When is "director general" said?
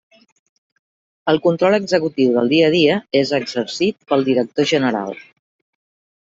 4.33-5.17